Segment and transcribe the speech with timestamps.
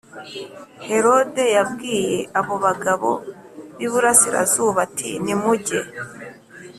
[0.89, 3.11] Herode yabwiye abo bagabo
[3.77, 5.81] b i burasirazuba ati nimujye